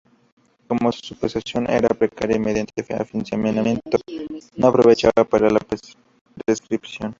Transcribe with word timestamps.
Como 0.67 0.89
que 0.89 0.97
su 0.97 1.15
posesión 1.15 1.69
era 1.69 1.87
precaria 1.89 2.35
y 2.37 2.39
mediante 2.39 2.81
afianzamiento, 2.91 3.99
no 4.55 4.67
aprovechaba 4.67 5.23
para 5.29 5.47
la 5.51 5.59
prescripción. 6.43 7.09